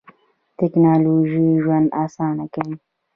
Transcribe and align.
تکنالوژي 0.59 1.47
ژوند 1.63 1.87
آسانه 2.03 2.45
کوي. 2.53 2.75